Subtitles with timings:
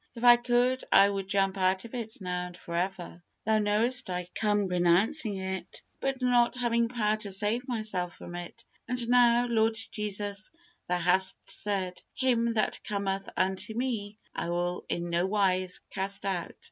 [0.15, 3.21] If I could, I would jump out of it now and forever.
[3.45, 8.65] Thou knowest I come renouncing it, but not having power to save myself from it;
[8.87, 10.49] and now, Lord Jesus,
[10.87, 16.55] Thou hast said, "Him that cometh unto Me, I will in no wise cast out."